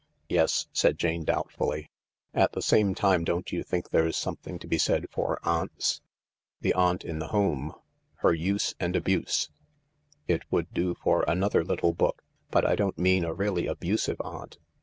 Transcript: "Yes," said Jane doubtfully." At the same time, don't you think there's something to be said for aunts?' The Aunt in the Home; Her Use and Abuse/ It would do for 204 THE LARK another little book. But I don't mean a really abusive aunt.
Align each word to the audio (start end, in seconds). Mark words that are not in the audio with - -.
"Yes," 0.29 0.65
said 0.73 0.97
Jane 0.97 1.25
doubtfully." 1.25 1.91
At 2.43 2.53
the 2.53 2.61
same 2.63 2.95
time, 2.95 3.23
don't 3.23 3.51
you 3.51 3.61
think 3.61 3.91
there's 3.91 4.17
something 4.17 4.57
to 4.57 4.65
be 4.65 4.79
said 4.79 5.05
for 5.11 5.37
aunts?' 5.43 6.01
The 6.61 6.73
Aunt 6.73 7.05
in 7.05 7.19
the 7.19 7.27
Home; 7.27 7.73
Her 8.15 8.33
Use 8.33 8.73
and 8.79 8.95
Abuse/ 8.95 9.51
It 10.27 10.41
would 10.49 10.73
do 10.73 10.95
for 10.95 11.19
204 11.19 11.19
THE 11.19 11.19
LARK 11.19 11.27
another 11.27 11.63
little 11.63 11.93
book. 11.93 12.23
But 12.49 12.65
I 12.65 12.75
don't 12.75 12.97
mean 12.97 13.23
a 13.23 13.31
really 13.35 13.67
abusive 13.67 14.19
aunt. 14.21 14.57